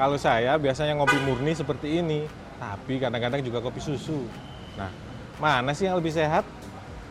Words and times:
Kalau 0.00 0.16
saya 0.16 0.56
biasanya 0.56 0.96
ngopi 0.96 1.20
murni 1.28 1.52
seperti 1.52 2.00
ini, 2.00 2.24
tapi 2.56 2.96
kadang-kadang 2.96 3.44
juga 3.44 3.60
kopi 3.60 3.84
susu. 3.84 4.24
Nah, 4.72 4.88
mana 5.36 5.76
sih 5.76 5.92
yang 5.92 6.00
lebih 6.00 6.08
sehat? 6.08 6.40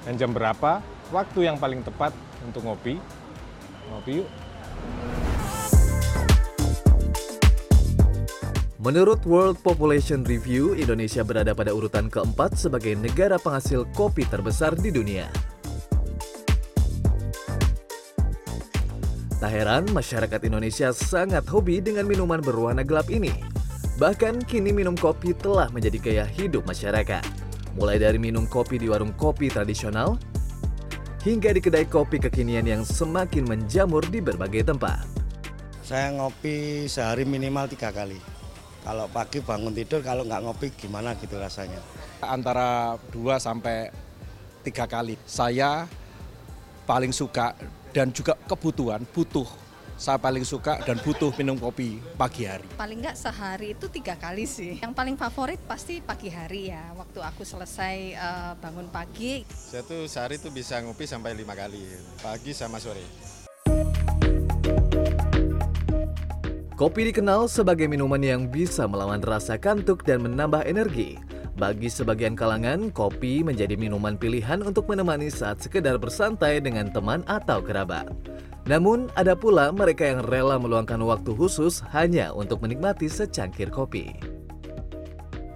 Dan 0.09 0.17
jam 0.17 0.33
berapa? 0.33 0.81
Waktu 1.13 1.45
yang 1.45 1.61
paling 1.61 1.85
tepat 1.85 2.09
untuk 2.41 2.65
ngopi? 2.65 2.97
Ngopi 3.93 4.25
yuk. 4.25 4.29
Menurut 8.81 9.21
World 9.21 9.61
Population 9.61 10.25
Review, 10.25 10.73
Indonesia 10.73 11.21
berada 11.21 11.53
pada 11.53 11.69
urutan 11.69 12.09
keempat 12.09 12.57
sebagai 12.57 12.97
negara 12.97 13.37
penghasil 13.37 13.85
kopi 13.93 14.25
terbesar 14.25 14.73
di 14.73 14.89
dunia. 14.89 15.29
Tak 19.39 19.55
heran, 19.55 19.87
masyarakat 19.95 20.51
Indonesia 20.51 20.91
sangat 20.91 21.47
hobi 21.47 21.79
dengan 21.79 22.03
minuman 22.03 22.43
berwarna 22.43 22.83
gelap 22.83 23.07
ini. 23.07 23.31
Bahkan 23.95 24.43
kini 24.43 24.75
minum 24.75 24.99
kopi 24.99 25.31
telah 25.31 25.71
menjadi 25.71 25.95
gaya 25.95 26.25
hidup 26.27 26.67
masyarakat. 26.67 27.23
Mulai 27.79 28.03
dari 28.03 28.19
minum 28.19 28.43
kopi 28.43 28.75
di 28.75 28.91
warung 28.91 29.15
kopi 29.15 29.47
tradisional, 29.47 30.19
hingga 31.23 31.55
di 31.55 31.63
kedai 31.63 31.87
kopi 31.87 32.19
kekinian 32.19 32.67
yang 32.67 32.83
semakin 32.83 33.47
menjamur 33.47 34.03
di 34.11 34.19
berbagai 34.19 34.75
tempat. 34.75 35.07
Saya 35.87 36.19
ngopi 36.19 36.91
sehari 36.91 37.23
minimal 37.23 37.71
tiga 37.71 37.95
kali. 37.95 38.19
Kalau 38.83 39.07
pagi 39.07 39.39
bangun 39.39 39.71
tidur, 39.71 40.03
kalau 40.03 40.27
nggak 40.27 40.43
ngopi 40.43 40.67
gimana 40.75 41.15
gitu 41.15 41.39
rasanya. 41.39 41.79
antara 42.19 42.99
2 43.15 43.39
sampai 43.39 43.87
3 44.67 44.83
kali. 44.83 45.15
Saya 45.23 45.87
paling 46.83 47.15
suka 47.15 47.55
dan 47.93 48.13
juga 48.13 48.37
kebutuhan 48.45 49.03
butuh. 49.09 49.47
Saya 49.99 50.15
paling 50.15 50.47
suka 50.47 50.79
dan 50.87 50.95
butuh 51.03 51.27
minum 51.35 51.59
kopi 51.59 51.99
pagi 52.15 52.47
hari. 52.47 52.63
Paling 52.79 53.03
nggak 53.03 53.19
sehari 53.19 53.75
itu 53.75 53.91
tiga 53.91 54.15
kali 54.15 54.47
sih. 54.47 54.79
Yang 54.79 54.95
paling 54.95 55.19
favorit 55.19 55.59
pasti 55.67 55.99
pagi 55.99 56.31
hari 56.31 56.71
ya. 56.71 56.95
Waktu 56.95 57.19
aku 57.19 57.43
selesai 57.43 57.95
eh, 58.15 58.51
bangun 58.63 58.87
pagi, 58.87 59.43
Saya 59.51 59.83
tuh 59.83 60.07
sehari 60.07 60.39
tuh 60.39 60.55
bisa 60.55 60.79
ngopi 60.79 61.03
sampai 61.03 61.35
lima 61.35 61.51
kali, 61.51 61.83
pagi 62.23 62.55
sama 62.55 62.79
sore. 62.79 63.03
Kopi 66.79 67.11
dikenal 67.11 67.51
sebagai 67.51 67.91
minuman 67.91 68.23
yang 68.23 68.47
bisa 68.47 68.87
melawan 68.87 69.19
rasa 69.19 69.59
kantuk 69.59 70.07
dan 70.07 70.23
menambah 70.23 70.63
energi. 70.63 71.19
Bagi 71.59 71.91
sebagian 71.91 72.39
kalangan, 72.39 72.87
kopi 72.87 73.43
menjadi 73.43 73.75
minuman 73.75 74.15
pilihan 74.15 74.63
untuk 74.63 74.87
menemani 74.87 75.27
saat 75.27 75.59
sekedar 75.59 75.99
bersantai 75.99 76.63
dengan 76.63 76.87
teman 76.87 77.19
atau 77.27 77.59
kerabat. 77.59 78.07
Namun, 78.63 79.11
ada 79.19 79.35
pula 79.35 79.67
mereka 79.67 80.07
yang 80.07 80.23
rela 80.23 80.55
meluangkan 80.55 81.03
waktu 81.03 81.35
khusus 81.35 81.83
hanya 81.91 82.31
untuk 82.31 82.63
menikmati 82.63 83.11
secangkir 83.11 83.67
kopi. 83.67 84.15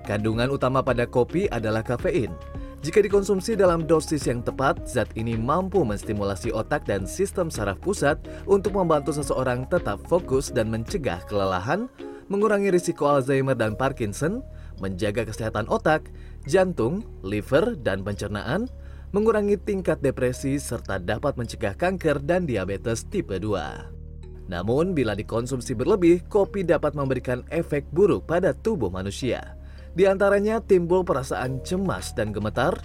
Kandungan 0.04 0.52
utama 0.52 0.84
pada 0.84 1.08
kopi 1.08 1.48
adalah 1.48 1.80
kafein. 1.80 2.36
Jika 2.84 3.00
dikonsumsi 3.00 3.56
dalam 3.56 3.88
dosis 3.88 4.28
yang 4.28 4.44
tepat, 4.44 4.84
zat 4.84 5.08
ini 5.16 5.40
mampu 5.40 5.88
menstimulasi 5.88 6.52
otak 6.52 6.84
dan 6.84 7.08
sistem 7.08 7.48
saraf 7.48 7.80
pusat 7.80 8.20
untuk 8.44 8.76
membantu 8.76 9.16
seseorang 9.16 9.64
tetap 9.72 10.04
fokus 10.12 10.52
dan 10.52 10.67
mencegah 10.67 11.23
kelelahan, 11.32 11.88
mengurangi 12.28 12.76
risiko 12.76 13.08
Alzheimer 13.08 13.56
dan 13.56 13.80
Parkinson, 13.80 14.44
menjaga 14.84 15.23
kesehatan 15.23 15.72
otak, 15.72 16.12
jantung, 16.44 17.08
liver, 17.23 17.80
dan 17.80 18.03
pencernaan, 18.03 18.67
mengurangi 19.16 19.56
tingkat 19.56 20.03
depresi, 20.03 20.59
serta 20.59 21.00
dapat 21.00 21.39
mencegah 21.39 21.80
kanker 21.80 22.20
dan 22.20 22.44
diabetes 22.44 23.08
tipe 23.08 23.39
2. 23.39 24.52
Namun, 24.52 24.92
bila 24.92 25.16
dikonsumsi 25.16 25.72
berlebih, 25.72 26.27
kopi 26.27 26.67
dapat 26.67 26.92
memberikan 26.99 27.48
efek 27.48 27.88
buruk 27.95 28.27
pada 28.27 28.52
tubuh 28.52 28.92
manusia. 28.92 29.55
Di 29.95 30.04
antaranya 30.10 30.60
timbul 30.60 31.08
perasaan 31.08 31.64
cemas 31.64 32.11
dan 32.11 32.36
gemetar, 32.36 32.76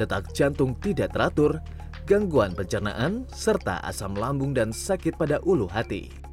detak 0.00 0.32
jantung 0.32 0.78
tidak 0.80 1.12
teratur, 1.12 1.60
gangguan 2.08 2.56
pencernaan, 2.56 3.28
serta 3.28 3.84
asam 3.84 4.16
lambung 4.16 4.56
dan 4.56 4.72
sakit 4.72 5.18
pada 5.20 5.42
ulu 5.44 5.68
hati. 5.68 6.23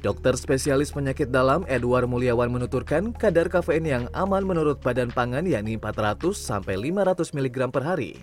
Dokter 0.00 0.32
spesialis 0.32 0.96
penyakit 0.96 1.28
dalam 1.28 1.68
Edward 1.68 2.08
Mulyawan 2.08 2.48
menuturkan 2.48 3.12
kadar 3.12 3.52
kafein 3.52 3.84
yang 3.84 4.08
aman 4.16 4.48
menurut 4.48 4.80
Badan 4.80 5.12
Pangan 5.12 5.44
yakni 5.44 5.76
400 5.76 6.32
sampai 6.32 6.80
500 6.88 7.36
mg 7.36 7.68
per 7.68 7.84
hari. 7.84 8.16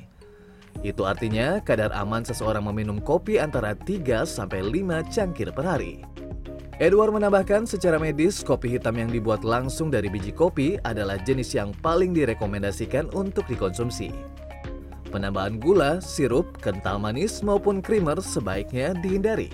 Itu 0.81 1.05
artinya 1.05 1.61
kadar 1.61 1.93
aman 1.93 2.25
seseorang 2.25 2.65
meminum 2.65 2.97
kopi 2.97 3.37
antara 3.37 3.77
3 3.77 4.25
sampai 4.25 4.65
5 4.65 5.05
cangkir 5.13 5.53
per 5.53 5.65
hari. 5.69 6.01
Edward 6.81 7.13
menambahkan 7.13 7.69
secara 7.69 8.01
medis 8.01 8.41
kopi 8.41 8.73
hitam 8.73 8.97
yang 8.97 9.13
dibuat 9.13 9.45
langsung 9.45 9.93
dari 9.93 10.09
biji 10.09 10.33
kopi 10.33 10.81
adalah 10.81 11.21
jenis 11.21 11.53
yang 11.53 11.73
paling 11.85 12.09
direkomendasikan 12.09 13.05
untuk 13.13 13.45
dikonsumsi. 13.45 14.09
Penambahan 15.13 15.61
gula, 15.61 16.01
sirup, 16.01 16.57
kental 16.57 16.97
manis 16.97 17.45
maupun 17.45 17.85
creamer 17.85 18.17
sebaiknya 18.17 18.97
dihindari. 18.97 19.53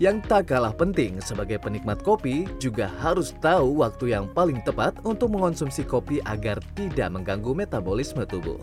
Yang 0.00 0.32
tak 0.32 0.48
kalah 0.48 0.72
penting 0.72 1.20
sebagai 1.20 1.60
penikmat 1.60 2.00
kopi 2.00 2.48
juga 2.56 2.88
harus 3.04 3.36
tahu 3.36 3.84
waktu 3.84 4.16
yang 4.16 4.32
paling 4.32 4.64
tepat 4.64 4.96
untuk 5.04 5.28
mengonsumsi 5.28 5.84
kopi 5.84 6.24
agar 6.24 6.56
tidak 6.72 7.12
mengganggu 7.12 7.52
metabolisme 7.52 8.24
tubuh. 8.24 8.56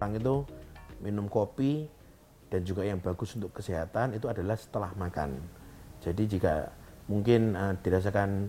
Orang 0.00 0.16
itu 0.16 0.48
minum 1.04 1.28
kopi 1.28 1.92
dan 2.48 2.64
juga 2.64 2.88
yang 2.88 3.04
bagus 3.04 3.36
untuk 3.36 3.52
kesehatan 3.52 4.16
itu 4.16 4.24
adalah 4.24 4.56
setelah 4.56 4.96
makan. 4.96 5.36
Jadi 6.00 6.40
jika 6.40 6.72
mungkin 7.04 7.52
uh, 7.52 7.76
dirasakan 7.84 8.48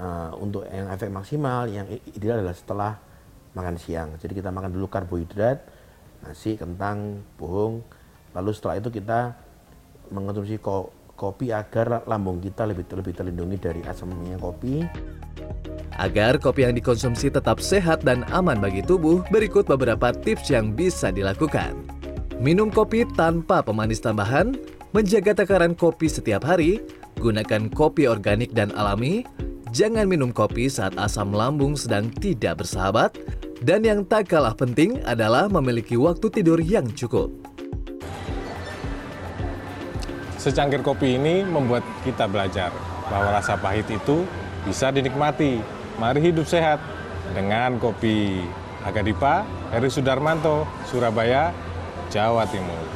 uh, 0.00 0.32
untuk 0.40 0.64
yang 0.64 0.88
efek 0.88 1.12
maksimal, 1.12 1.68
yang 1.68 1.84
ideal 2.08 2.40
adalah 2.40 2.56
setelah 2.56 2.92
makan 3.52 3.76
siang. 3.76 4.16
Jadi 4.16 4.40
kita 4.40 4.48
makan 4.48 4.72
dulu 4.72 4.88
karbohidrat, 4.88 5.60
nasi, 6.24 6.56
kentang, 6.56 7.20
bohong, 7.36 7.84
lalu 8.32 8.50
setelah 8.56 8.80
itu 8.80 8.88
kita 8.88 9.44
mengonsumsi 10.10 10.60
ko 10.60 10.90
kopi 11.16 11.50
agar 11.50 12.04
lambung 12.04 12.38
kita 12.44 12.68
lebih 12.68 12.84
lebih 12.92 13.16
terlindungi 13.16 13.56
dari 13.56 13.80
asamnya 13.82 14.36
kopi. 14.36 14.84
Agar 15.96 16.36
kopi 16.36 16.68
yang 16.68 16.76
dikonsumsi 16.76 17.32
tetap 17.32 17.56
sehat 17.56 18.04
dan 18.04 18.20
aman 18.28 18.60
bagi 18.60 18.84
tubuh, 18.84 19.24
berikut 19.32 19.64
beberapa 19.64 20.12
tips 20.12 20.52
yang 20.52 20.76
bisa 20.76 21.08
dilakukan. 21.08 21.72
Minum 22.36 22.68
kopi 22.68 23.08
tanpa 23.16 23.64
pemanis 23.64 24.04
tambahan, 24.04 24.52
menjaga 24.92 25.32
takaran 25.32 25.72
kopi 25.72 26.04
setiap 26.04 26.44
hari, 26.44 26.84
gunakan 27.16 27.72
kopi 27.72 28.04
organik 28.04 28.52
dan 28.52 28.68
alami, 28.76 29.24
jangan 29.72 30.04
minum 30.04 30.28
kopi 30.36 30.68
saat 30.68 30.92
asam 31.00 31.32
lambung 31.32 31.80
sedang 31.80 32.12
tidak 32.12 32.60
bersahabat, 32.60 33.16
dan 33.64 33.80
yang 33.80 34.04
tak 34.04 34.28
kalah 34.28 34.52
penting 34.52 35.00
adalah 35.08 35.48
memiliki 35.48 35.96
waktu 35.96 36.28
tidur 36.28 36.60
yang 36.60 36.84
cukup. 36.92 37.32
Secangkir 40.46 40.78
kopi 40.78 41.18
ini 41.18 41.42
membuat 41.42 41.82
kita 42.06 42.30
belajar 42.30 42.70
bahwa 43.10 43.34
rasa 43.34 43.58
pahit 43.58 43.90
itu 43.90 44.22
bisa 44.62 44.94
dinikmati. 44.94 45.58
Mari 45.98 46.22
hidup 46.22 46.46
sehat 46.46 46.78
dengan 47.34 47.82
kopi. 47.82 48.46
Agadipa, 48.86 49.42
Heri 49.74 49.90
Sudarmanto, 49.90 50.62
Surabaya, 50.86 51.50
Jawa 52.14 52.46
Timur. 52.46 52.86